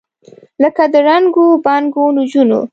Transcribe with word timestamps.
لکه 0.63 0.83
د 0.93 0.95
ړنګو 1.05 1.45
بنګو 1.65 2.05
نجونو، 2.17 2.59